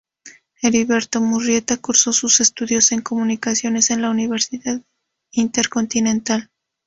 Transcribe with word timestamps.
Heriberto 0.59 1.21
Murrieta, 1.21 1.77
cursó 1.77 2.11
sus 2.11 2.39
estudios 2.39 2.91
en 2.91 3.01
Comunicaciones, 3.03 3.91
en 3.91 4.01
la 4.01 4.09
Universidad 4.09 4.81
Intercontinental. 5.29 6.49